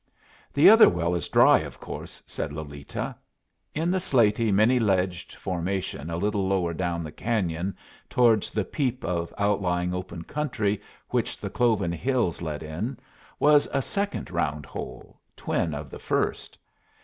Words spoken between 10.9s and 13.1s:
which the cloven hills let in,